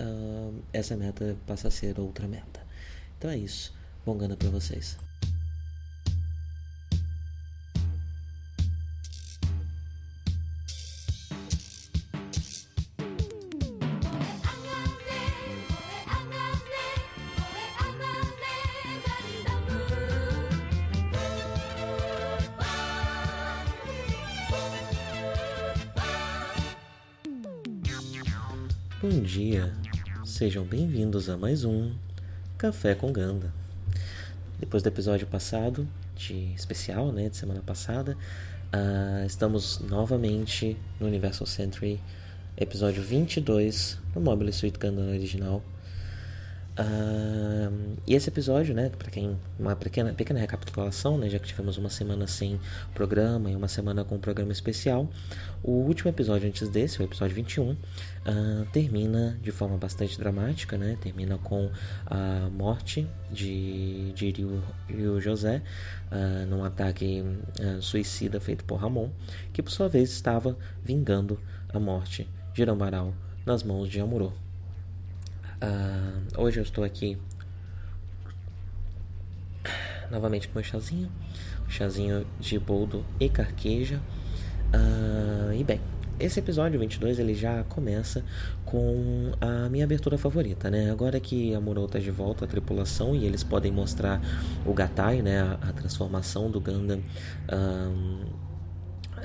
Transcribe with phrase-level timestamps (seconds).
[0.00, 2.60] uh, essa meta passa a ser outra meta.
[3.18, 3.74] Então é isso.
[4.04, 4.96] Bom gana para vocês.
[30.66, 31.92] Bem-vindos a mais um
[32.58, 33.54] Café com Ganda.
[34.58, 38.16] Depois do episódio passado, de especial, né, de semana passada,
[38.74, 42.00] uh, estamos novamente no Universal Century,
[42.56, 45.62] episódio 22 no Mobile Suit Gundam original.
[46.78, 51.78] Uh, e esse episódio, né, para quem uma pequena, pequena recapitulação, né, já que tivemos
[51.78, 52.60] uma semana sem
[52.92, 55.08] programa e uma semana com um programa especial,
[55.62, 57.76] o último episódio antes desse, o episódio 21, uh,
[58.72, 61.70] termina de forma bastante dramática, né, termina com
[62.04, 64.30] a morte de, de
[64.86, 65.62] Ryu, José
[66.12, 67.24] uh, num ataque
[67.80, 69.10] suicida feito por Ramon,
[69.50, 73.14] que por sua vez estava vingando a morte de Rambaral
[73.46, 74.45] nas mãos de Amuro.
[75.62, 77.16] Uh, hoje eu estou aqui
[80.10, 81.10] novamente com meu chazinho,
[81.68, 84.00] chazinho de boldo e carqueja.
[84.74, 85.80] Uh, e bem,
[86.18, 88.24] esse episódio 22 ele já começa
[88.64, 90.90] com a minha abertura favorita, né?
[90.90, 94.20] Agora que a Muro tá de volta à tripulação e eles podem mostrar
[94.64, 95.40] o Gatai, né?
[95.40, 97.02] A, a transformação do Gundam
[97.52, 98.20] um,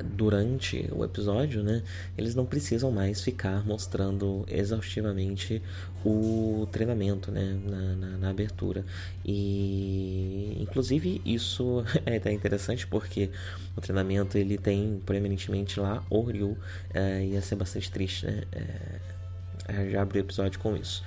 [0.03, 1.83] durante o episódio, né,
[2.17, 5.61] eles não precisam mais ficar mostrando exaustivamente
[6.05, 8.85] o treinamento, né, na, na, na abertura.
[9.25, 13.29] E, inclusive, isso é até interessante porque
[13.75, 16.57] o treinamento ele tem preeminentemente lá o Ryu,
[16.93, 21.03] é, ia ser bastante triste, né, é, já abri o episódio com isso.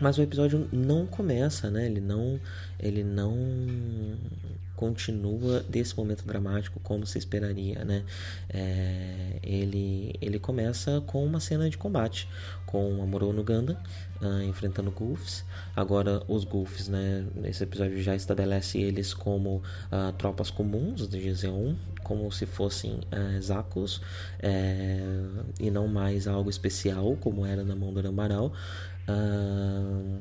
[0.00, 2.40] mas o episódio não começa, né, ele não,
[2.78, 4.16] ele não
[4.80, 8.02] continua desse momento dramático como se esperaria, né?
[8.48, 12.26] É, ele, ele começa com uma cena de combate
[12.64, 13.78] com Amuro no Ganda
[14.22, 15.44] uh, enfrentando Goofs.
[15.76, 17.26] Agora os Goofs, né?
[17.34, 23.42] Nesse episódio já estabelece eles como uh, tropas comuns de GZ1, como se fossem uh,
[23.42, 24.00] Zakos
[24.38, 24.98] é,
[25.60, 28.50] e não mais algo especial como era na mão do Rambaral.
[29.06, 30.20] Uh,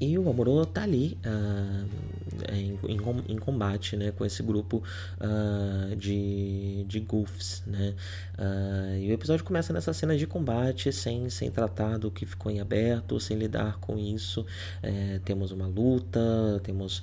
[0.00, 4.82] e o Amuro tá ali uh, em, em, em, combate né, com esse grupo
[5.20, 7.62] uh, de, de goofs.
[7.66, 7.94] Né?
[8.36, 12.50] Uh, e o episódio começa nessa cena de combate, sem, sem tratar do que ficou
[12.50, 14.44] em aberto, sem lidar com isso.
[14.82, 16.20] É, temos uma luta,
[16.62, 17.02] temos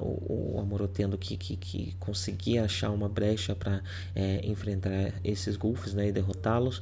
[0.00, 3.82] o, o Amuro tendo que, que, que conseguir achar uma brecha para
[4.14, 6.80] é, enfrentar esses goofs né, e derrotá-los,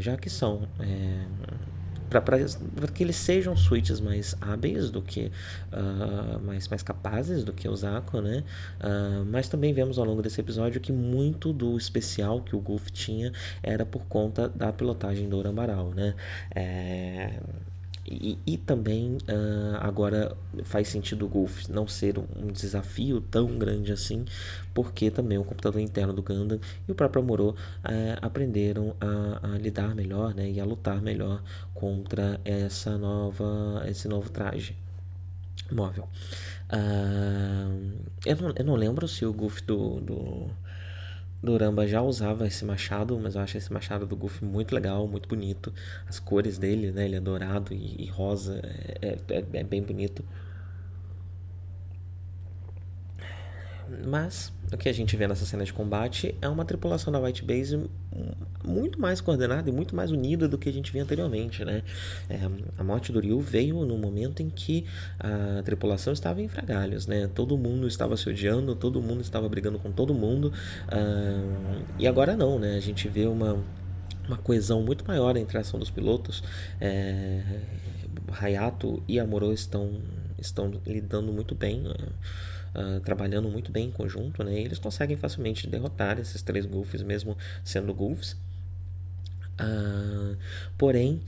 [0.00, 0.68] já que são.
[2.08, 2.38] Para
[2.92, 5.30] que eles sejam switches mais hábeis do que
[5.72, 8.44] uh, mais, mais capazes do que o Zaku, né?
[8.80, 12.88] Uh, mas também vemos ao longo desse episódio que muito do especial que o Golf
[12.90, 13.32] tinha
[13.62, 16.14] era por conta da pilotagem do Orambaral, né?
[16.54, 17.40] É
[18.10, 23.92] e, e também uh, agora faz sentido o Golf não ser um, desafio tão grande
[23.92, 24.24] assim,
[24.72, 27.54] porque também o computador interno do Gundam e o próprio Amuro uh,
[28.22, 31.42] aprenderam a, a, lidar melhor né, e a lutar melhor
[31.74, 34.74] contra essa nova, esse novo traje
[35.70, 36.08] móvel.
[36.72, 37.92] Uh,
[38.24, 40.50] eu, não, eu não lembro se o Golf do, do
[41.42, 45.28] Duramba já usava esse machado, mas eu acho esse machado do Goofy muito legal, muito
[45.28, 45.72] bonito.
[46.06, 47.04] As cores dele, né?
[47.04, 48.60] Ele é dourado e, e rosa,
[49.00, 50.24] é, é, é, bem bonito.
[54.06, 57.44] Mas o que a gente vê nessa cena de combate é uma tripulação da White
[57.44, 57.88] Base
[58.64, 61.82] muito mais coordenada e muito mais unida do que a gente via anteriormente, né?
[62.28, 62.38] É,
[62.76, 64.84] a morte do Ryu veio no momento em que
[65.18, 67.28] a tripulação estava em fragalhos, né?
[67.34, 70.52] Todo mundo estava se odiando, todo mundo estava brigando com todo mundo.
[70.88, 72.76] Uh, e agora não, né?
[72.76, 73.62] A gente vê uma,
[74.26, 76.42] uma coesão muito maior entre a ação dos pilotos.
[76.80, 77.42] É,
[78.38, 80.00] Hayato e Amuro estão,
[80.38, 81.86] estão lidando muito bem.
[81.86, 84.58] Uh, uh, trabalhando muito bem em conjunto, né?
[84.60, 88.36] eles conseguem facilmente derrotar esses três Goofs, mesmo sendo Goofs.
[89.60, 90.36] Uh,
[90.76, 91.20] porém,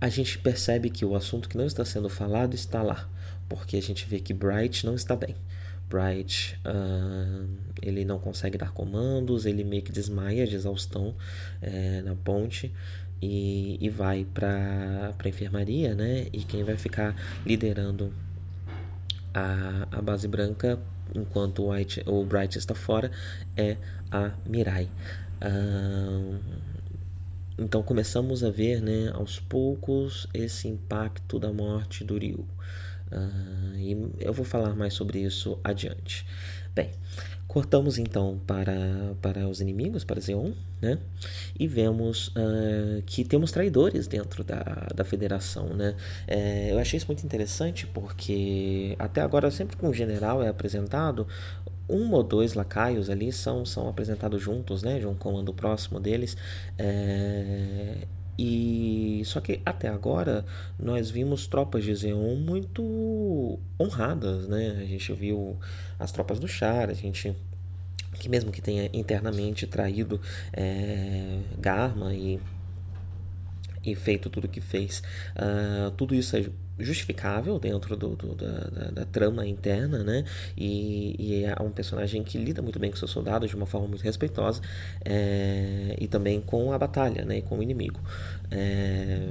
[0.00, 3.08] a gente percebe que o assunto que não está sendo falado está lá,
[3.48, 5.36] porque a gente vê que Bright não está bem.
[5.90, 7.48] Bright uh,
[7.82, 11.14] ele não consegue dar comandos, ele meio que desmaia de exaustão
[11.60, 12.72] é, na ponte
[13.20, 16.28] e, e vai para a enfermaria, né?
[16.32, 18.14] E quem vai ficar liderando
[19.34, 20.78] a, a base branca
[21.14, 23.10] enquanto o, White, o Bright está fora
[23.56, 23.76] é
[24.10, 24.88] a Mirai.
[25.42, 26.38] Uh,
[27.58, 32.46] então começamos a ver, né, aos poucos esse impacto da morte do Ryu.
[33.12, 36.26] Uh, e eu vou falar mais sobre isso adiante.
[36.74, 36.90] Bem,
[37.48, 40.98] cortamos então para, para os inimigos, para Zeon, né?
[41.58, 44.62] E vemos uh, que temos traidores dentro da,
[44.94, 45.96] da federação, né?
[46.28, 51.26] É, eu achei isso muito interessante porque até agora, sempre que um general é apresentado,
[51.88, 55.00] um ou dois lacaios ali são, são apresentados juntos, né?
[55.00, 56.36] De um comando próximo deles.
[56.78, 58.06] É,
[58.42, 60.46] e só que até agora
[60.78, 64.78] nós vimos tropas de Zeon muito honradas, né?
[64.80, 65.58] A gente viu
[65.98, 67.36] as tropas do Char, a gente
[68.14, 70.18] que mesmo que tenha internamente traído
[70.54, 72.40] é, Garma e,
[73.84, 75.02] e feito tudo o que fez,
[75.36, 76.44] uh, tudo isso é
[76.78, 80.24] justificável dentro do, do da, da, da, trama interna, né?
[80.56, 83.86] E, e, é um personagem que lida muito bem com seus soldados de uma forma
[83.86, 84.62] muito respeitosa
[85.04, 87.38] é, e também com a batalha, né?
[87.38, 88.00] E com o inimigo.
[88.50, 89.28] É,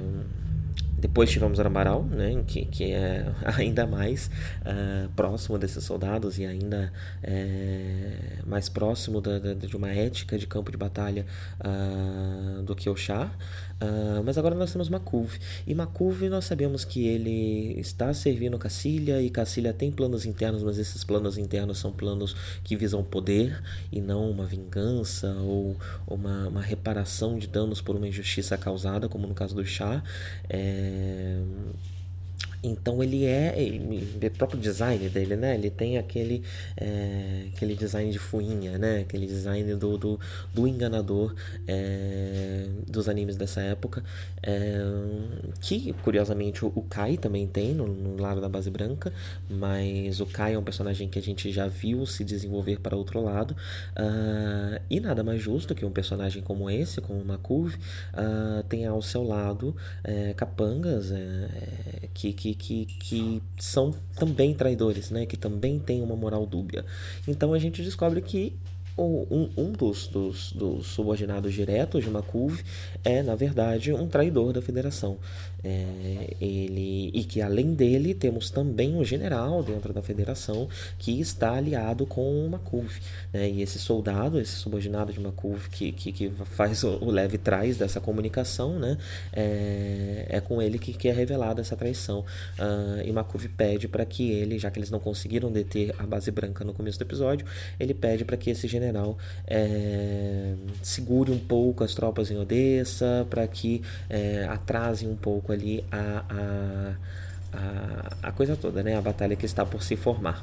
[1.00, 3.24] depois tivemos Arambaral, né, que, que é
[3.56, 4.30] ainda mais
[4.60, 6.92] uh, próximo desses soldados e ainda
[7.22, 11.24] é, mais próximo da, da, de uma ética de campo de batalha
[11.60, 13.34] uh, do que o Char.
[13.80, 15.38] Uh, mas agora nós temos Makuv.
[15.66, 20.78] E Makuv nós sabemos que ele está servindo Cacilha e Cacilha tem planos internos, mas
[20.78, 26.60] esses planos internos são planos que visam poder e não uma vingança ou uma, uma
[26.60, 30.02] reparação de danos por uma injustiça causada, como no caso do Chá.
[30.48, 31.40] É
[32.62, 33.54] então ele é,
[34.22, 35.54] o próprio design dele, né?
[35.54, 36.42] Ele tem aquele,
[36.76, 39.00] é, aquele design de fuinha, né?
[39.00, 40.20] Aquele design do, do,
[40.52, 41.34] do enganador
[41.66, 44.02] é, dos animes dessa época.
[44.42, 44.78] É,
[45.60, 49.12] que, curiosamente, o, Kai também tem no, no, lado da base branca,
[49.48, 53.22] mas o Kai é um personagem que a gente já viu se desenvolver para outro
[53.22, 53.54] lado.
[53.96, 58.90] Uh, e nada mais justo que um personagem como esse, como o Makuv, uh, tenha
[58.90, 65.26] ao seu lado é, capangas é, que, que que, que, que são também traidores, né?
[65.26, 66.84] que também têm uma moral dúbia.
[67.26, 68.56] Então a gente descobre que
[68.98, 72.60] um, um dos, dos, dos, subordinados diretos de Makuv
[73.04, 75.18] é, na verdade, um traidor da federação.
[75.62, 80.68] É, ele e que além dele temos também um general dentro da federação
[80.98, 82.90] que está aliado com Makuv.
[83.32, 83.50] Né?
[83.50, 87.76] E esse soldado, esse subordinado de Makuv que, que, que faz o, o leve trás
[87.76, 88.96] dessa comunicação, né?
[89.32, 92.20] é, é com ele que, que é revelada essa traição.
[92.58, 96.30] Uh, e Makuv pede para que ele, já que eles não conseguiram deter a base
[96.30, 97.46] branca no começo do episódio,
[97.78, 99.16] ele pede para que esse general general
[99.46, 105.84] é, segure um pouco as tropas em Odessa, para que é, atrasem um pouco ali
[105.90, 108.96] a, a, a, a coisa toda, né?
[108.96, 110.42] a batalha que está por se formar.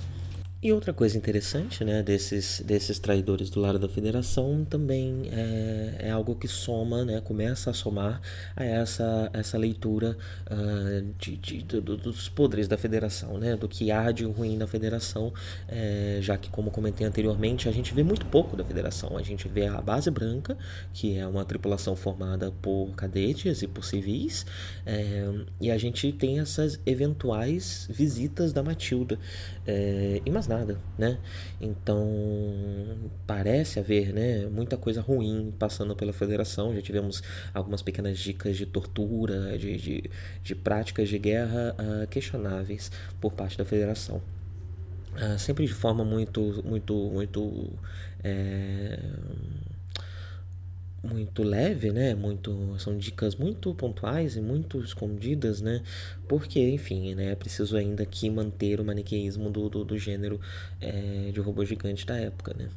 [0.59, 6.09] E outra coisa interessante né, desses, desses traidores do lado da federação também é, é
[6.09, 8.19] algo que soma, né, começa a somar
[8.55, 10.17] a essa, essa leitura
[10.49, 15.31] uh, de, de, dos podres da federação, né, do que há de ruim na federação,
[15.67, 19.15] é, já que, como comentei anteriormente, a gente vê muito pouco da federação.
[19.15, 20.57] A gente vê a base branca,
[20.91, 24.43] que é uma tripulação formada por cadetes e por civis,
[24.87, 25.29] é,
[25.61, 29.19] e a gente tem essas eventuais visitas da Matilda.
[29.67, 31.17] É, e nada, né?
[31.59, 32.07] Então
[33.25, 36.73] parece haver, né, muita coisa ruim passando pela federação.
[36.73, 37.21] Já tivemos
[37.53, 40.11] algumas pequenas dicas de tortura, de, de,
[40.43, 44.21] de práticas de guerra uh, questionáveis por parte da federação.
[45.13, 47.73] Uh, sempre de forma muito, muito, muito
[48.23, 48.99] é,
[51.03, 52.15] muito leve, né?
[52.15, 55.81] Muito são dicas muito pontuais e muito escondidas, né?
[56.27, 57.31] Porque, enfim, né?
[57.31, 60.39] É preciso ainda aqui manter o maniqueísmo do, do, do gênero
[60.81, 62.69] é, de robô gigante da época, né?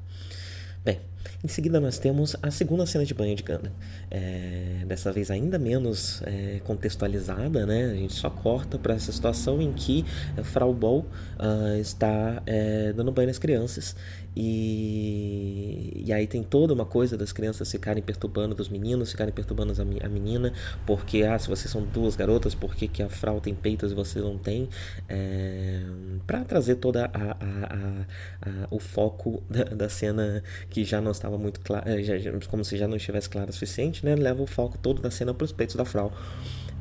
[0.84, 1.00] Bem,
[1.42, 3.72] em seguida nós temos a segunda cena de banho de Ganda.
[4.10, 7.86] É, dessa vez ainda menos é, contextualizada, né?
[7.92, 10.04] A gente só corta para essa situação em que
[10.44, 11.06] Frau Ball
[11.38, 13.94] uh, está é, dando banho nas crianças
[14.36, 19.72] e, e aí tem toda uma coisa das crianças ficarem perturbando, dos meninos ficarem perturbando
[19.72, 20.52] a, a menina,
[20.86, 23.94] porque, ah, se vocês são duas garotas, por que, que a Frau tem peitos e
[23.94, 24.68] você não tem?
[25.08, 25.80] É,
[26.26, 28.06] para trazer toda a, a,
[28.42, 32.76] a, o foco da, da, cena que já não estava muito claro, é, como se
[32.76, 34.14] já não estivesse claro o suficiente, né?
[34.14, 36.12] Leva o foco todo da cena para os peitos da Frau.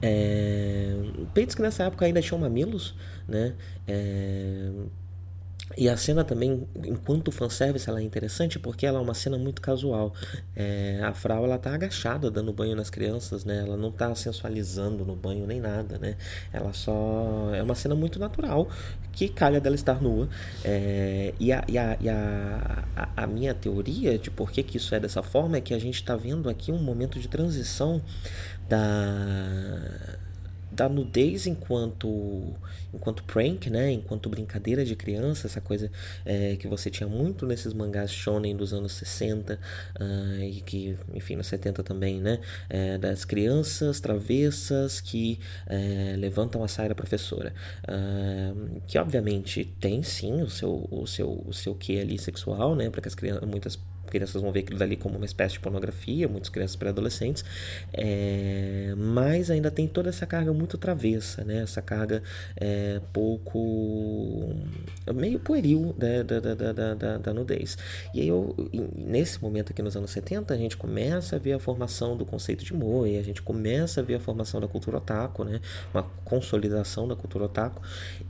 [0.01, 0.95] É,
[1.33, 2.95] peitos que nessa época ainda tinham mamilos,
[3.27, 3.53] né?
[3.87, 4.69] É,
[5.77, 9.61] e a cena também, enquanto fanservice, ela é interessante porque ela é uma cena muito
[9.61, 10.13] casual.
[10.55, 13.59] É, a Frau, ela tá agachada dando banho nas crianças, né?
[13.65, 16.17] Ela não tá sensualizando no banho nem nada, né?
[16.51, 17.51] Ela só...
[17.53, 18.67] É uma cena muito natural
[19.13, 20.27] que calha dela estar nua.
[20.65, 24.77] É, e a, e, a, e a, a, a, minha teoria de por que, que
[24.77, 28.01] isso é dessa forma é que a gente está vendo aqui um momento de transição
[28.67, 30.19] da
[30.79, 32.55] da nudez enquanto
[32.93, 33.91] enquanto prank, né?
[33.91, 35.91] Enquanto brincadeira de criança, essa coisa
[36.25, 39.57] é, que você tinha muito nesses mangás shonen dos anos 60 uh,
[39.99, 42.39] ah, e que, enfim, nos 70 também, né?
[42.69, 47.53] É, das crianças travessas que é, levantam a saia da professora.
[47.83, 52.89] Uh, que, obviamente, tem sim o seu, o seu, o seu quê ali sexual, né?
[52.89, 53.77] Para que as crianças, muitas
[54.09, 57.45] crianças vão ver aquilo dali como uma espécie de pornografia, muitas crianças pré-adolescentes,
[57.93, 61.61] é, mas ainda tem toda essa carga muito travessa, né?
[61.61, 62.23] essa carga
[62.55, 64.55] é, pouco.
[65.13, 66.23] meio pueril né?
[66.23, 67.77] da, da, da, da, da, nudez.
[68.13, 68.55] E aí, eu,
[68.95, 72.65] nesse momento aqui nos anos 70, a gente começa a ver a formação do conceito
[72.65, 75.61] de moe, a gente começa a ver a formação da cultura otaku, né?
[75.93, 77.81] uma consolidação da cultura otaku,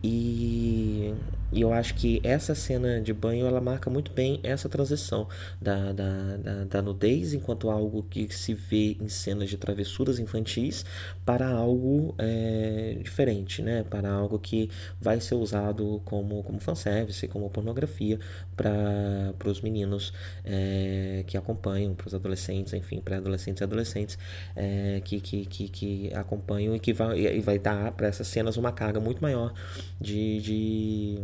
[0.03, 1.13] e,
[1.51, 5.27] e eu acho que essa cena de banho ela marca muito bem essa transição
[5.62, 10.85] da, da, da, da, nudez enquanto algo que se vê em cenas de travessuras infantis
[11.25, 13.83] para algo é, diferente, né?
[13.83, 18.19] para algo que vai ser usado como, como fanservice, como pornografia
[18.55, 24.17] para os meninos é, que acompanham, para os adolescentes, enfim, pré-adolescentes e adolescentes
[24.55, 28.57] é, que, que, que, que, acompanham e que vai, e vai dar para essas cenas
[28.57, 29.53] uma carga muito maior
[29.99, 31.19] de, de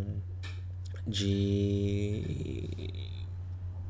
[1.08, 2.24] de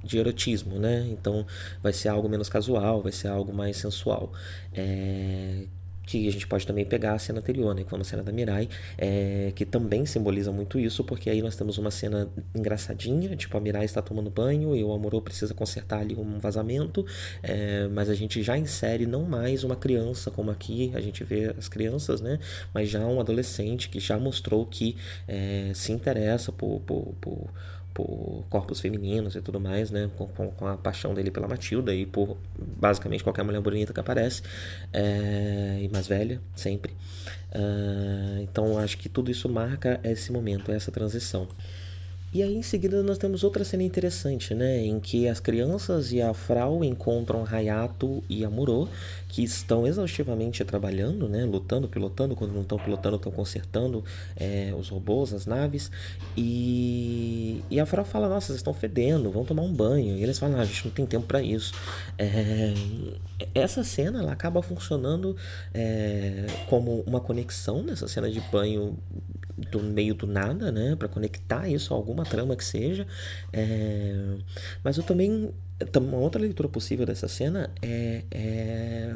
[0.06, 1.08] de erotismo, né?
[1.12, 1.46] Então
[1.82, 4.32] vai ser algo menos casual, vai ser algo mais sensual.
[4.74, 5.66] É,
[6.06, 8.70] que a gente pode também pegar a cena anterior, né, como a cena da Mirai,
[8.98, 13.60] é, que também simboliza muito isso, porque aí nós temos uma cena engraçadinha, tipo a
[13.60, 17.06] Mirai está tomando banho e o Amorô precisa consertar ali um vazamento,
[17.42, 21.54] é, mas a gente já insere não mais uma criança, como aqui a gente vê
[21.58, 22.40] as crianças, né,
[22.74, 24.96] mas já um adolescente que já mostrou que
[25.28, 27.50] é, se interessa por, por, por
[27.96, 30.12] por corpos femininos e tudo mais, né?
[30.18, 32.38] Com, com, a paixão dele pela Matilda e por
[32.78, 34.44] basicamente qualquer mulher bonita que aparece,
[34.92, 36.92] é, e mais velha, sempre.
[37.54, 41.48] Uh, então acho que tudo isso marca esse momento, essa transição.
[42.36, 46.22] E aí em seguida nós temos outra cena interessante, né, em que as crianças e
[46.22, 48.90] a Frau encontram Hayato e Amuro,
[49.30, 54.04] que estão exaustivamente trabalhando, né, lutando, pilotando, quando não estão pilotando estão consertando
[54.36, 55.90] é, os robôs, as naves,
[56.36, 60.38] e, e a Frau fala, nossa, vocês estão fedendo, vão tomar um banho, e eles
[60.38, 61.74] falam, ah, a gente não tem tempo para isso.
[62.18, 62.74] É,
[63.54, 65.38] essa cena ela acaba funcionando
[65.74, 68.98] é, como uma conexão nessa cena de banho
[69.76, 73.06] do meio do nada, né, para conectar isso a alguma trama que seja.
[73.52, 74.38] É...
[74.84, 75.54] Mas eu também
[75.98, 79.16] uma outra leitura possível dessa cena é, é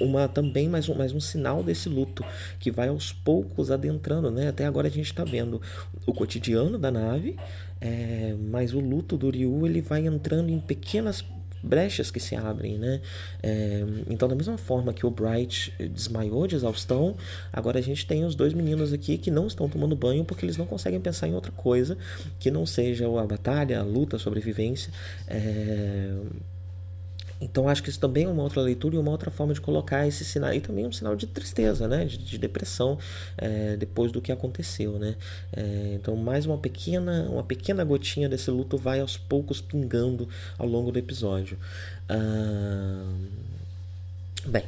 [0.00, 2.22] uma também mais um, mais um sinal desse luto
[2.60, 4.48] que vai aos poucos adentrando, né?
[4.48, 5.60] Até agora a gente está vendo
[6.06, 7.36] o cotidiano da nave,
[7.80, 11.24] é, mas o luto do Ryu ele vai entrando em pequenas
[11.62, 13.00] brechas que se abrem, né?
[13.42, 17.16] É, então, da mesma forma que o Bright desmaiou de exaustão,
[17.52, 20.56] agora a gente tem os dois meninos aqui que não estão tomando banho porque eles
[20.56, 21.96] não conseguem pensar em outra coisa
[22.38, 24.92] que não seja a batalha, a luta, a sobrevivência.
[25.26, 26.14] É,
[27.40, 30.06] então acho que isso também é uma outra leitura e uma outra forma de colocar
[30.06, 30.52] esse sinal.
[30.52, 32.04] E também um sinal de tristeza, né?
[32.04, 32.98] de, de depressão
[33.36, 34.98] é, depois do que aconteceu.
[34.98, 35.14] Né?
[35.52, 40.28] É, então mais uma pequena, uma pequena gotinha desse luto vai aos poucos pingando
[40.58, 41.58] ao longo do episódio.
[42.08, 43.04] Ah,
[44.46, 44.64] bem,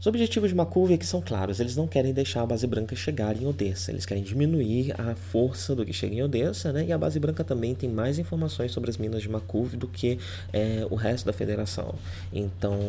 [0.00, 3.46] os objetivos de Makuvi são claros, eles não querem deixar a base branca chegar em
[3.46, 6.86] Odessa, eles querem diminuir a força do que chega em Odessa, né?
[6.86, 10.18] E a base branca também tem mais informações sobre as minas de Makuvi do que
[10.54, 11.94] é, o resto da federação.
[12.32, 12.80] Então,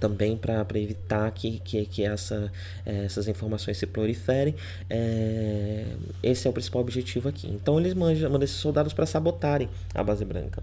[0.00, 2.50] também para evitar que, que, que essa,
[2.86, 4.54] é, essas informações se proliferem,
[4.88, 5.84] é,
[6.22, 7.46] esse é o principal objetivo aqui.
[7.46, 10.62] Então, eles mandam, mandam esses soldados para sabotarem a base branca.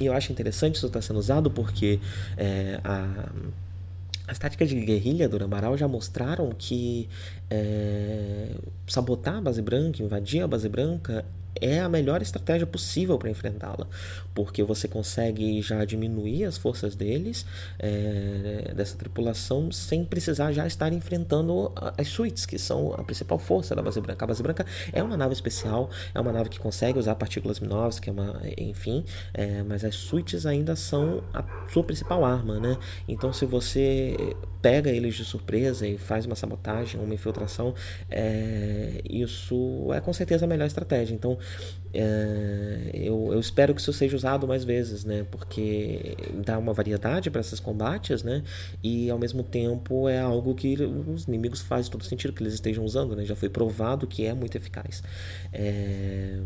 [0.00, 2.00] E eu acho interessante isso estar tá sendo usado porque
[2.38, 3.28] é, a
[4.26, 7.08] as táticas de guerrilha do Amaral já mostraram que
[7.50, 8.54] é,
[8.86, 11.24] sabotar a base branca, invadir a base branca,
[11.60, 13.86] é a melhor estratégia possível para enfrentá-la,
[14.34, 17.44] porque você consegue já diminuir as forças deles,
[17.78, 23.74] é, dessa tripulação, sem precisar já estar enfrentando as suítes, que são a principal força
[23.74, 24.24] da base branca.
[24.24, 27.98] A base branca é uma nave especial, é uma nave que consegue usar partículas minovas,
[27.98, 29.04] que é uma, enfim,
[29.34, 32.76] é, mas as suítes ainda são a sua principal arma, né?
[33.06, 37.74] Então, se você pega eles de surpresa e faz uma sabotagem, uma infiltração,
[38.08, 41.14] é, isso é com certeza a melhor estratégia.
[41.14, 41.36] Então,
[41.94, 45.26] é, eu, eu, espero que isso seja usado mais vezes, né?
[45.30, 48.42] Porque dá uma variedade para esses combates, né?
[48.82, 52.84] E ao mesmo tempo é algo que os inimigos fazem todo sentido que eles estejam
[52.84, 53.24] usando, né?
[53.24, 55.02] Já foi provado que é muito eficaz.
[55.52, 56.40] É...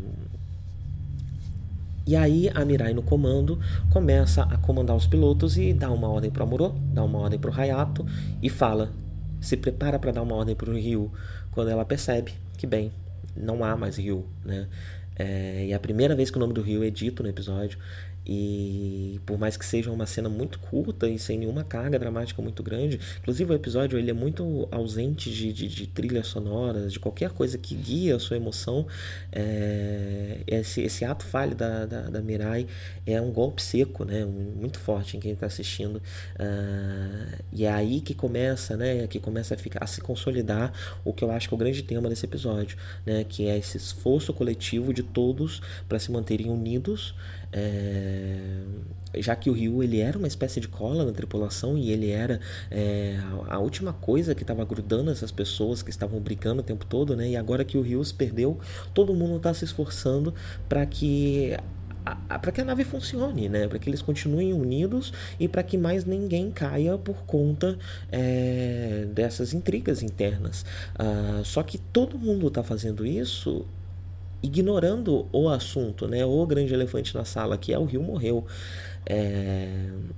[2.05, 3.59] E aí a Mirai no comando
[3.91, 7.51] começa a comandar os pilotos e dá uma ordem para Amuro, dá uma ordem para
[7.51, 8.05] o Hayato
[8.43, 8.91] e fala:
[9.41, 11.11] se prepara para dar uma ordem para o Ryu.
[11.53, 12.93] Quando ela percebe que bem,
[13.37, 14.69] não há mais Ryu, né?
[15.19, 17.79] É, e a primeira vez que o nome do Rio é dito no episódio.
[18.27, 22.61] E por mais que seja uma cena muito curta e sem nenhuma carga dramática muito
[22.63, 27.31] grande, inclusive o episódio ele é muito ausente de, de, de trilhas sonoras, de qualquer
[27.31, 28.87] coisa que guia a sua emoção.
[29.31, 32.67] É, esse, esse ato falho da, da, da, Mirai
[33.07, 35.97] é um golpe seco, né, muito forte em quem está assistindo.
[35.97, 40.73] Uh, e é aí que começa, né, que começa a, ficar, a se consolidar
[41.05, 43.77] o que eu acho que é o grande tema desse episódio, né, que é esse
[43.77, 47.15] esforço coletivo de todos para se manterem unidos.
[47.57, 48.37] É,
[49.17, 52.39] já que o Ryu ele era uma espécie de cola na tripulação e ele era
[52.71, 57.17] é, a, última coisa que estava grudando essas pessoas que estavam brigando o tempo todo,
[57.17, 57.31] né?
[57.31, 58.59] E agora que o Ryu se perdeu,
[58.93, 60.35] todo mundo está se esforçando
[60.69, 61.57] para que
[62.41, 63.67] para que a nave funcione, né?
[63.67, 67.77] Para que eles continuem unidos e para que mais ninguém caia por conta
[68.13, 70.65] é, dessas intrigas internas.
[70.95, 73.67] Uh, só que todo mundo está fazendo isso
[74.43, 76.25] ignorando o assunto, né?
[76.25, 78.47] O grande elefante na sala, que é o Rio morreu.
[79.09, 79.69] É,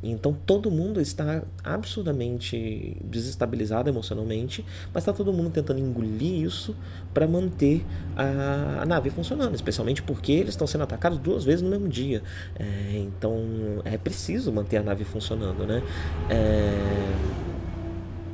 [0.02, 6.74] então todo mundo está absurdamente desestabilizado emocionalmente, mas está todo mundo tentando engolir isso
[7.12, 7.84] para manter
[8.16, 12.22] a, a, nave funcionando, especialmente porque eles estão sendo atacados duas vezes no mesmo dia.
[12.58, 13.42] É, então
[13.84, 15.82] é preciso manter a nave funcionando, né?
[16.30, 16.78] É,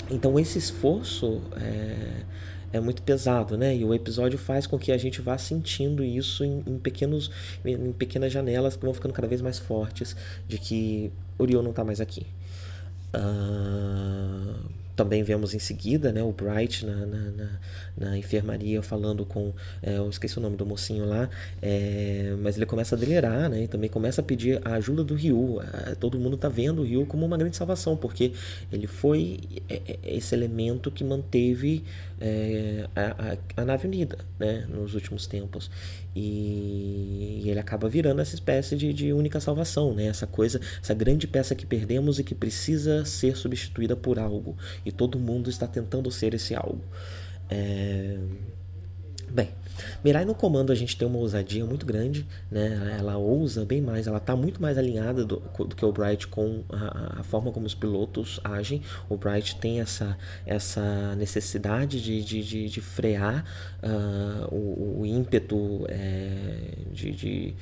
[0.09, 2.23] então esse esforço é,
[2.75, 3.77] é muito pesado, né?
[3.77, 7.31] E o episódio faz com que a gente vá sentindo isso em, em pequenos,
[7.65, 10.17] em, pequenas janelas que vão ficando cada vez mais fortes
[10.49, 12.27] de que Orion não está mais aqui.
[13.15, 17.61] Uh também vemos em seguida né, o Bright na, na, na,
[17.97, 19.53] na enfermaria falando com.
[19.83, 21.29] É, eu esqueci o nome do mocinho lá,
[21.61, 25.15] é, mas ele começa a delirar né, e também começa a pedir a ajuda do
[25.15, 25.61] Ryu.
[25.61, 28.33] É, todo mundo está vendo o Ryu como uma grande salvação, porque
[28.73, 31.85] ele foi é, é, esse elemento que manteve
[32.27, 35.71] é, a, a, nave unida né, nos últimos tempos.
[36.17, 40.07] E, e ele acaba virando essa espécie de, de única salvação, né?
[40.07, 44.57] essa coisa, essa grande peça que perdemos e que precisa ser substituída por algo
[44.87, 46.83] e todo mundo está tentando ser esse algo.
[47.51, 48.17] É...
[49.31, 49.51] Bem,
[50.05, 52.97] Mirai no comando a gente tem uma ousadia muito grande, né?
[52.99, 56.63] Ela ousa bem mais, ela está muito mais alinhada do, do, que o Bright com
[56.69, 58.83] a, a, forma como os pilotos agem.
[59.09, 63.45] O Bright tem essa, essa necessidade de, de, de, de frear
[63.83, 67.55] uh, o, o, ímpeto é, de, de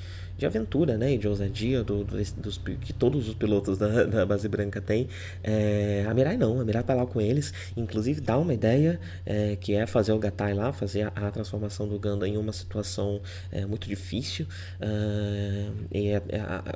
[0.43, 4.27] de aventura né, e de ousadia do, do, dos, que todos os pilotos da, da
[4.27, 5.09] base branca têm.
[5.43, 9.57] É, a Mirai não, a Mirai tá lá com eles, inclusive dá uma ideia é,
[9.57, 13.21] que é fazer o Gatai lá, fazer a, a transformação do Ganda em uma situação
[13.51, 14.47] é, muito difícil.
[14.81, 16.23] Uh, e é, é,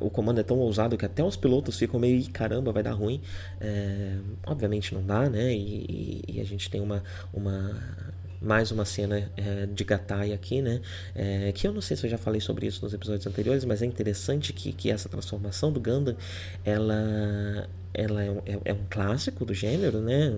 [0.00, 3.20] o comando é tão ousado que até os pilotos ficam meio, caramba, vai dar ruim.
[3.60, 5.52] É, obviamente não dá, né?
[5.52, 7.74] E, e, e a gente tem uma, uma
[8.40, 10.80] mais uma cena é, de Gatai aqui, né?
[11.14, 13.82] É, que eu não sei se eu já falei sobre isso nos episódios anteriores, mas
[13.82, 16.16] é interessante que, que essa transformação do Gundam,
[16.64, 20.36] ela ela é, é, é, um clássico do gênero, né?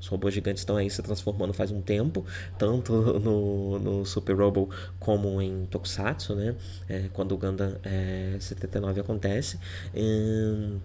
[0.00, 2.24] Os robôs gigantes estão aí se transformando faz um tempo,
[2.58, 6.54] tanto no, no Super Robo como em Tokusatsu, né?
[6.88, 7.76] É, quando o Gundam
[8.38, 9.58] 79 acontece.
[9.94, 10.78] Hum,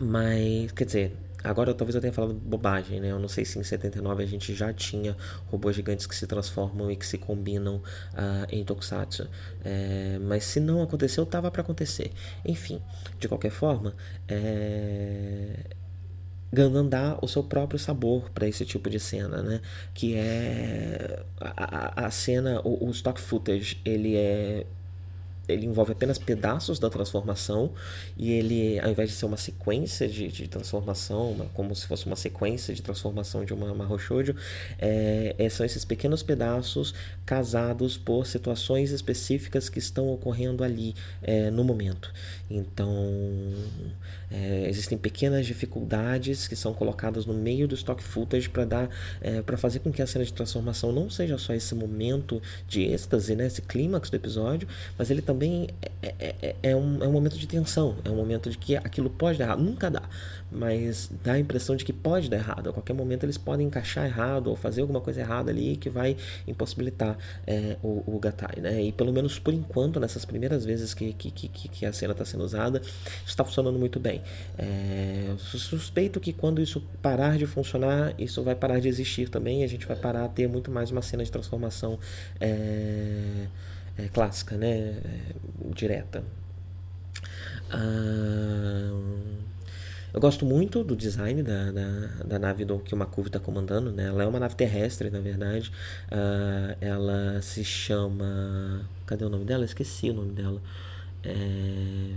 [0.00, 1.12] mas, quer dizer,
[1.44, 3.12] Agora talvez eu tenha falado bobagem, né?
[3.12, 5.14] Eu não sei se em 79 a gente já tinha
[5.50, 9.28] robôs gigantes que se transformam e que se combinam uh, em Tokusatsu.
[9.62, 12.12] É, mas se não aconteceu, tava para acontecer.
[12.46, 12.80] Enfim,
[13.18, 13.94] de qualquer forma,
[14.26, 15.66] é...
[16.88, 19.60] Dá o seu próprio sabor para esse tipo de cena, né?
[19.92, 24.64] Que é a, a, a cena, o, o stock footage, ele é
[25.48, 27.72] ele envolve apenas pedaços da transformação
[28.16, 32.06] e ele, ao invés de ser uma sequência de, de transformação, uma, como se fosse
[32.06, 34.34] uma sequência de transformação de uma, Roshojo,
[34.78, 36.94] é, é, são esses pequenos pedaços
[37.26, 42.12] casados por situações específicas que estão ocorrendo ali é, no momento.
[42.50, 43.52] Então,
[44.30, 49.42] é, existem pequenas dificuldades que são colocadas no meio do stock footage para dar, é,
[49.42, 53.34] para fazer com que a cena de transformação não seja só esse momento de êxtase,
[53.34, 57.12] né, esse clímax do episódio, mas ele também é, é, é, é, um, é um
[57.12, 60.02] momento de tensão, é um momento de que aquilo pode dar errado, nunca dá,
[60.50, 64.06] mas dá a impressão de que pode dar errado, a qualquer momento eles podem encaixar
[64.06, 66.16] errado ou fazer alguma coisa errada ali que vai
[66.46, 67.16] impossibilitar
[67.46, 71.30] é, o, o Gatai, né, e pelo menos por enquanto, nessas primeiras vezes que, que,
[71.30, 72.80] que, que a cena está sendo usada,
[73.26, 74.22] está funcionando muito bem.
[74.58, 79.62] É, suspeito que quando isso parar de funcionar, isso vai parar de existir também.
[79.62, 81.98] E a gente vai parar a ter muito mais uma cena de transformação
[82.40, 83.46] é,
[83.96, 84.70] é, clássica, né?
[84.70, 85.34] É,
[85.74, 86.24] direta.
[87.70, 88.92] Ah,
[90.14, 93.90] eu gosto muito do design da, da, da nave do, que o Makuvi está comandando.
[93.90, 94.06] Né?
[94.06, 95.72] Ela é uma nave terrestre, na verdade.
[96.06, 98.88] Uh, ela se chama.
[99.06, 99.64] Cadê o nome dela?
[99.64, 100.62] Esqueci o nome dela.
[101.24, 102.12] É...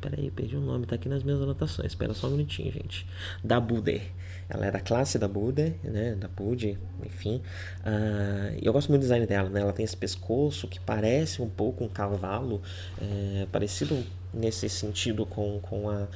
[0.00, 1.88] Peraí, perdi o nome, tá aqui nas minhas anotações.
[1.88, 3.04] Espera só um minutinho, gente.
[3.42, 4.12] Da Buder.
[4.48, 6.14] Ela é da classe da Buder, né?
[6.14, 7.42] Da Bud, enfim.
[7.80, 9.60] Uh, eu gosto muito do design dela, né?
[9.60, 12.62] Ela tem esse pescoço que parece um pouco um cavalo,
[13.00, 16.06] é, parecido nesse sentido com, com a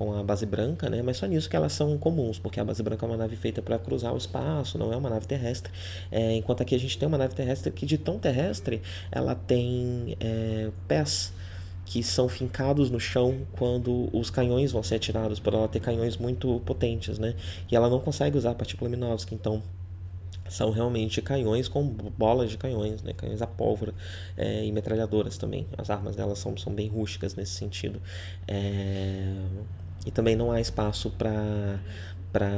[0.00, 1.02] com a base branca, né?
[1.02, 3.60] Mas só nisso que elas são comuns, porque a base branca é uma nave feita
[3.60, 5.70] para cruzar o espaço, não é uma nave terrestre.
[6.10, 8.80] É, enquanto aqui a gente tem uma nave terrestre que de tão terrestre
[9.12, 11.34] ela tem é, pés
[11.90, 16.16] que são fincados no chão quando os canhões vão ser atirados, por ela ter canhões
[16.16, 17.34] muito potentes, né?
[17.68, 19.60] E ela não consegue usar a partícula Minovsky, então
[20.48, 23.12] são realmente canhões com bolas de canhões, né?
[23.12, 23.92] canhões a pólvora
[24.36, 25.66] é, e metralhadoras também.
[25.76, 28.00] As armas delas são, são bem rústicas nesse sentido.
[28.46, 29.34] É...
[30.06, 31.80] E também não há espaço para
[32.32, 32.48] para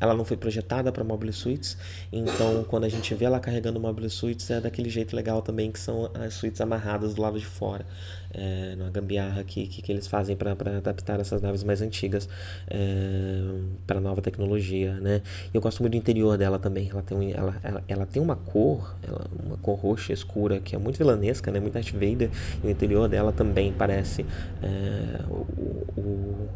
[0.00, 1.76] ela não foi projetada para mobile suites
[2.12, 5.78] então quando a gente vê ela carregando mobile suites é daquele jeito legal também que
[5.78, 7.86] são as suítes amarradas do lado de fora
[8.32, 12.28] é, numa gambiarra que, que, que eles fazem para adaptar essas naves mais antigas
[12.68, 13.40] é,
[13.86, 15.22] para nova tecnologia né?
[15.52, 18.20] E eu gosto muito do interior dela também ela tem, um, ela, ela, ela, tem
[18.20, 21.60] uma cor ela, uma cor roxa escura que é muito vilanesca né?
[21.60, 22.30] Muito Darth Vader
[22.62, 24.26] e o interior dela também parece
[24.62, 26.48] é, o, o,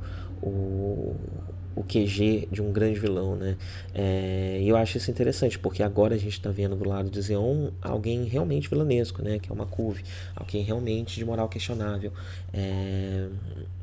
[0.43, 1.17] o
[1.81, 3.57] o QG de um grande vilão, né?
[3.95, 7.21] É, e eu acho isso interessante, porque agora a gente está vendo do lado de
[7.21, 9.39] Zeon alguém realmente vilanesco, né?
[9.39, 10.05] Que é uma Cuve,
[10.37, 12.13] alguém realmente de moral questionável.
[12.53, 13.29] É,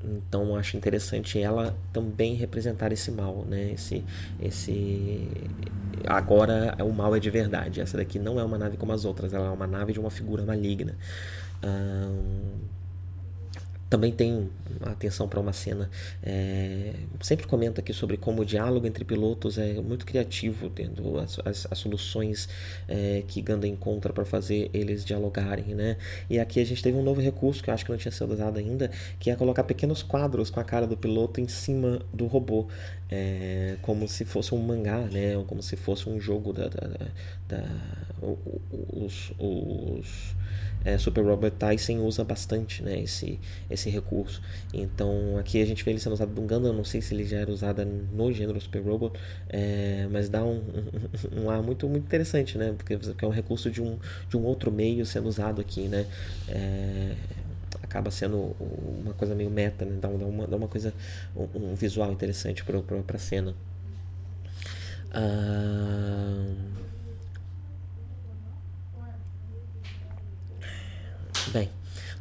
[0.04, 3.72] então acho interessante ela também representar esse mal, né?
[3.74, 4.04] Esse,
[4.40, 5.28] esse
[6.06, 7.82] agora o mal é de verdade.
[7.82, 10.12] Essa daqui não é uma nave como as outras, ela é uma nave de uma
[10.12, 10.96] figura maligna.
[11.64, 12.78] Um,
[13.90, 14.50] também tem
[14.82, 15.90] atenção para uma cena.
[16.22, 21.40] É, sempre comento aqui sobre como o diálogo entre pilotos é muito criativo, tendo as,
[21.46, 22.50] as, as soluções
[22.88, 25.74] é, que Ganda encontra para fazer eles dialogarem.
[25.74, 25.98] Né?
[26.30, 28.34] E aqui a gente teve um novo recurso que eu acho que não tinha sido
[28.34, 32.28] usado ainda, que é colocar pequenos quadros com a cara do piloto em cima do
[32.28, 32.68] robô.
[33.10, 35.38] É, como se fosse um mangá, né?
[35.38, 37.06] ou como se fosse um jogo da, da, da,
[37.48, 37.64] da
[38.92, 40.36] os, os
[40.88, 43.38] é, Super Robot Tyson usa bastante né, esse,
[43.70, 44.42] esse recurso.
[44.74, 47.40] Então aqui a gente vê ele sendo usado no Gundam, não sei se ele já
[47.40, 49.20] era usado no gênero Super Robot,
[49.50, 50.62] é, mas dá um,
[51.36, 52.74] um, um, ar muito, muito interessante, né?
[52.78, 56.06] Porque, é um recurso de um, de um outro meio sendo usado aqui, né?
[56.48, 57.16] É,
[57.84, 59.98] acaba sendo uma coisa meio meta, né?
[60.00, 60.94] dá, uma, dá uma coisa,
[61.36, 63.54] um, um visual interessante para a cena.
[65.12, 66.46] Ah,
[71.54, 71.70] Bem,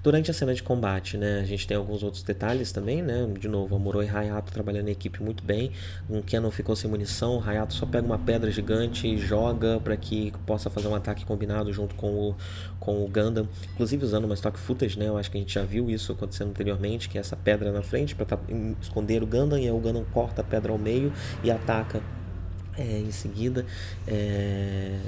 [0.04, 3.26] durante a cena de combate, né, a gente tem alguns outros detalhes também, né?
[3.38, 5.72] De novo, Amuro e Hayato trabalhando em equipe muito bem.
[6.08, 9.96] Um Kenon ficou sem munição, o Hayato só pega uma pedra gigante e joga para
[9.96, 12.36] que possa fazer um ataque combinado junto com o,
[12.78, 15.08] com o Gundam, inclusive usando uma stock footage, né?
[15.08, 17.82] Eu acho que a gente já viu isso acontecendo anteriormente, que é essa pedra na
[17.82, 18.38] frente para tá,
[18.80, 21.12] esconder o Gundam e aí o Gundam corta a pedra ao meio
[21.42, 22.00] e ataca
[22.78, 23.66] é, em seguida.
[24.06, 25.00] É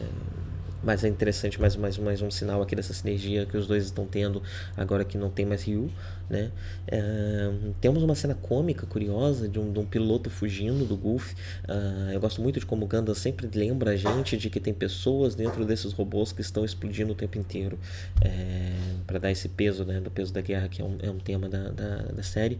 [0.82, 4.06] mas é interessante mais, mais, mais um sinal aqui dessa sinergia que os dois estão
[4.06, 4.42] tendo
[4.76, 5.90] agora que não tem mais Ryu,
[6.28, 6.50] né?
[6.86, 11.32] É, temos uma cena cômica, curiosa, de um, de um piloto fugindo do Golf.
[11.32, 14.74] Uh, eu gosto muito de como o Ganda sempre lembra a gente de que tem
[14.74, 17.78] pessoas dentro desses robôs que estão explodindo o tempo inteiro.
[18.20, 18.72] É,
[19.06, 20.00] para dar esse peso, né?
[20.00, 22.58] Do peso da guerra, que é um, é um tema da, da, da série.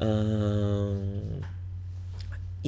[0.00, 1.40] Uh,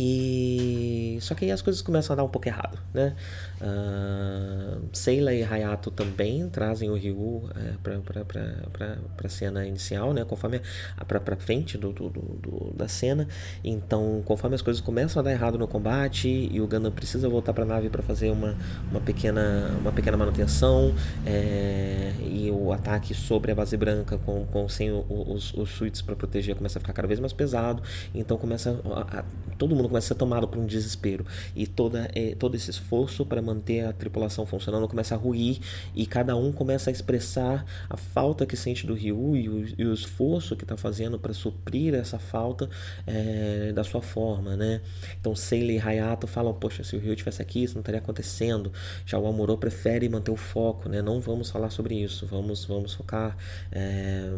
[0.00, 3.16] E só que aí as coisas começam a dar um pouco errado, né?
[3.60, 10.24] Uh, Seila e Hayato também trazem o Ryu é, para a cena inicial, né?
[10.24, 10.60] Conforme
[11.04, 13.26] para frente do, do, do, da cena.
[13.64, 17.52] Então, conforme as coisas começam a dar errado no combate e o Gundam precisa voltar
[17.52, 18.56] para a nave para fazer uma,
[18.92, 20.94] uma, pequena, uma pequena manutenção
[21.26, 26.14] é, e o ataque sobre a base branca com, com sem os, os suítes para
[26.14, 27.82] proteger começa a ficar cada vez mais pesado.
[28.14, 29.24] Então começa a, a,
[29.58, 31.24] todo mundo começa a ser tomado por um desespero
[31.54, 35.58] e toda é, todo esse esforço para manter a tripulação funcionando começa a ruir
[35.94, 39.86] e cada um começa a expressar a falta que sente do Ryu e o, e
[39.86, 42.68] o esforço que está fazendo para suprir essa falta
[43.06, 44.80] é, da sua forma, né?
[45.20, 48.72] Então Seile e Hayato falam, poxa, se o Ryu tivesse aqui isso não estaria acontecendo.
[49.04, 51.02] Já o Amuro prefere manter o foco, né?
[51.02, 53.36] Não vamos falar sobre isso, vamos vamos focar
[53.72, 54.30] é,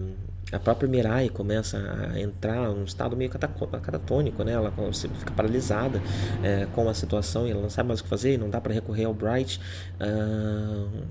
[0.52, 4.52] a própria Mirai começa a entrar num estado meio catatônico, né?
[4.52, 6.03] Ela fica paralisada
[6.42, 8.74] é, com a situação e ela não sabe mais o que fazer, não dá para
[8.74, 9.61] recorrer ao Bright.
[9.98, 11.03] Uh,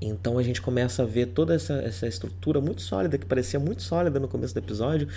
[0.00, 3.82] então a gente começa a ver toda essa, essa estrutura muito sólida, que parecia muito
[3.82, 5.08] sólida no começo do episódio,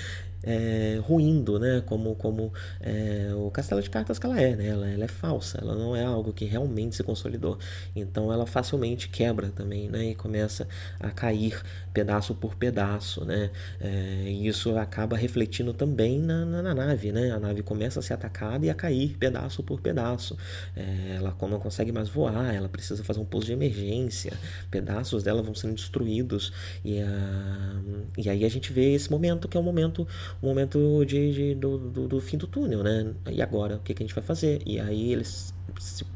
[0.45, 1.81] é, ruindo, né?
[1.85, 4.67] Como, como é, o castelo de cartas que ela é, né?
[4.67, 7.57] Ela, ela, é falsa, ela não é algo que realmente se consolidou.
[7.95, 10.11] Então ela facilmente quebra também, né?
[10.11, 10.67] E começa
[10.99, 11.61] a cair
[11.93, 13.49] pedaço por pedaço, né?
[13.79, 17.31] É, e isso acaba refletindo também na, na, na, nave, né?
[17.31, 20.37] A nave começa a ser atacada e a cair pedaço por pedaço.
[20.75, 24.33] É, ela não consegue mais voar, ela precisa fazer um pouso de emergência,
[24.69, 26.51] pedaços dela vão sendo destruídos
[26.83, 27.81] e, a,
[28.17, 30.07] e aí a gente vê esse momento que é o momento
[30.41, 33.13] o momento de, de do, do, do, fim do túnel, né?
[33.31, 34.61] E agora, o que, que a gente vai fazer?
[34.65, 35.53] E aí eles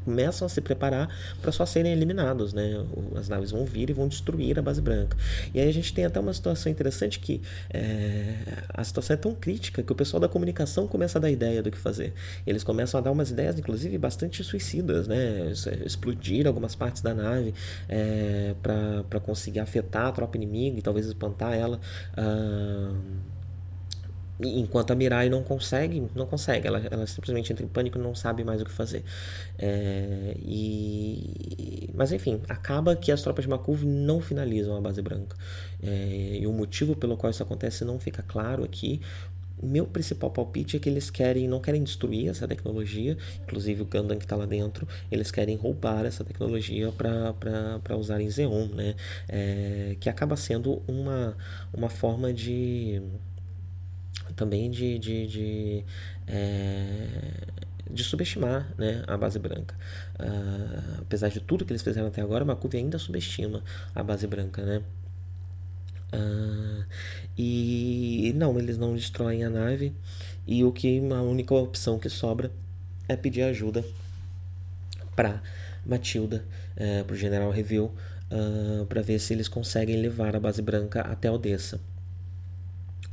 [0.04, 1.08] começam a se preparar
[1.40, 2.84] para só serem eliminados, né?
[3.16, 5.16] As naves vão vir e vão destruir a base branca.
[5.52, 8.36] E aí a gente tem até uma situação interessante que é,
[8.68, 11.70] a situação é tão crítica que o pessoal da comunicação começa a dar ideia do
[11.70, 12.12] que fazer.
[12.46, 15.52] Eles começam a dar umas ideias, inclusive, bastante suicidas, né?
[15.84, 17.54] Explodir algumas partes da nave
[17.88, 21.80] é, para conseguir afetar a tropa inimiga e talvez espantar ela.
[22.16, 22.94] Ah,
[24.42, 28.14] enquanto a Mirai não consegue, não consegue, ela, ela simplesmente entra em pânico e não
[28.14, 29.04] sabe mais o que fazer.
[29.58, 35.36] É, e, mas enfim, acaba que as tropas de Makov não finalizam a base branca.
[35.82, 39.00] É, e o motivo pelo qual isso acontece não fica claro aqui.
[39.62, 44.16] Meu principal palpite é que eles querem, não querem destruir essa tecnologia, inclusive o Gundam
[44.16, 48.94] que está lá dentro, eles querem roubar essa tecnologia para usar em Xeon, né?
[49.28, 51.36] É, que acaba sendo uma,
[51.74, 53.02] uma forma de
[54.40, 55.84] também de, de, de,
[56.26, 57.06] é,
[57.90, 59.74] de subestimar né, a base branca.
[60.18, 63.62] Uh, apesar de tudo que eles fizeram até agora, Makuvi ainda subestima
[63.94, 64.64] a base branca.
[64.64, 64.82] Né?
[66.14, 66.84] Uh,
[67.36, 69.92] e não, eles não destroem a nave.
[70.46, 72.50] E o que a única opção que sobra
[73.06, 73.84] é pedir ajuda
[75.14, 75.42] para
[75.84, 77.92] Matilda, é, para o General Review,
[78.30, 81.78] uh, para ver se eles conseguem levar a base branca até Odessa.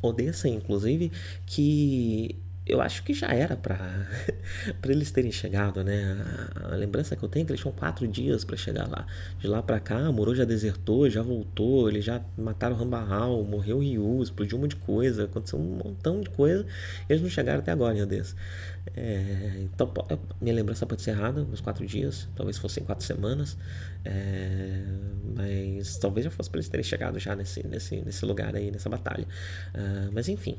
[0.01, 1.11] Odessa, inclusive,
[1.45, 2.35] que
[2.67, 4.07] eu acho que já era para
[4.83, 6.17] eles terem chegado, né?
[6.55, 9.05] A, lembrança que eu tenho é que eles tinham quatro dias para chegar lá.
[9.39, 14.21] De lá para cá, Moro já desertou, já voltou, eles já mataram Rambarral, morreu Ryu,
[14.21, 16.65] explodiu um monte de coisa, aconteceu um montão de coisa.
[17.09, 18.35] Eles não chegaram até agora em Odessa.
[18.95, 19.91] É, então,
[20.41, 23.57] minha lembrança pode ser errada, uns quatro dias, talvez fossem quatro semanas,
[24.05, 24.83] é,
[25.35, 28.89] mas talvez já fosse para eles terem chegado já nesse, nesse, nesse lugar aí, nessa
[28.89, 29.27] batalha.
[29.75, 30.57] Uh, mas enfim,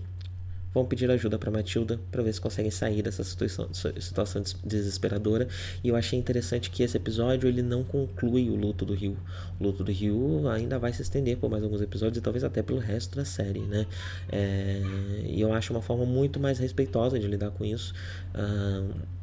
[0.72, 5.48] vão pedir ajuda para Matilda para ver se conseguem sair dessa situação, situação desesperadora.
[5.83, 9.16] E eu achei interessante que esse episódio ele não conclui o luto do Rio.
[9.59, 12.62] O luto do Rio ainda vai se estender por mais alguns episódios e talvez até
[12.62, 13.87] pelo resto da série, né?
[14.31, 14.83] É,
[15.26, 17.94] e eu acho uma forma muito mais respeitosa de lidar com isso.
[18.35, 19.17] Uh,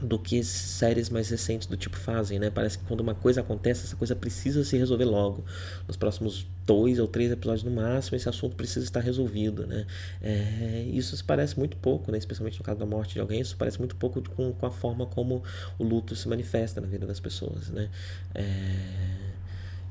[0.00, 2.50] do que séries mais recentes do tipo fazem, né?
[2.50, 5.44] Parece que quando uma coisa acontece, essa coisa precisa se resolver logo.
[5.86, 9.86] Nos próximos dois ou três episódios no máximo, esse assunto precisa estar resolvido, né?
[10.20, 12.18] É, isso se parece muito pouco, né?
[12.18, 15.06] Especialmente no caso da morte de alguém, isso parece muito pouco com, com a forma
[15.06, 15.42] como
[15.78, 17.88] o luto se manifesta na vida das pessoas, né?
[18.34, 19.26] É...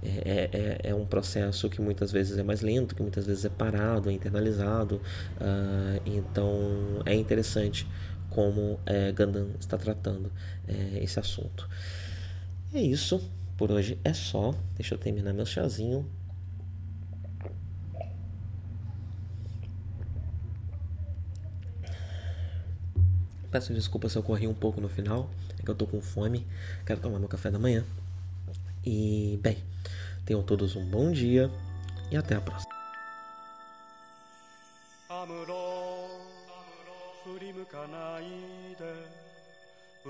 [0.04, 0.50] É,
[0.84, 4.08] é, é, um processo que muitas vezes é mais lento, que muitas vezes é parado,
[4.08, 5.02] é internalizado.
[5.42, 7.88] Uh, então é interessante
[8.36, 9.14] como é,
[9.58, 10.30] está tratando
[10.68, 11.70] é, esse assunto.
[12.74, 13.32] É isso.
[13.56, 14.54] Por hoje é só.
[14.76, 16.06] Deixa eu terminar meu chazinho.
[23.50, 25.30] Peço desculpa se eu corri um pouco no final.
[25.58, 26.46] É que eu tô com fome.
[26.86, 27.86] Quero tomar meu café da manhã.
[28.86, 29.64] E, bem,
[30.26, 31.50] tenham todos um bom dia
[32.12, 32.76] e até a próxima.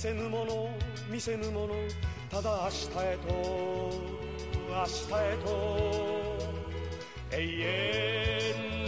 [0.00, 0.68] せぬもの
[1.10, 1.74] 見せぬもの
[2.30, 3.34] ただ明日へと
[4.68, 5.48] 明日へと
[7.32, 7.42] 永
[8.84, 8.87] 遠